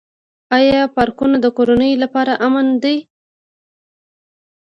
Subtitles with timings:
[0.57, 2.97] آیا پارکونه د کورنیو لپاره امن دي؟